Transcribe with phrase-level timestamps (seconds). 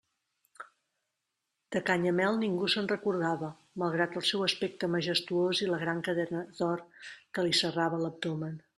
[1.75, 3.51] De Canyamel ningú se'n recordava,
[3.83, 6.87] malgrat el seu aspecte majestuós i la gran cadena d'or
[7.31, 8.63] que li serrava l'abdomen.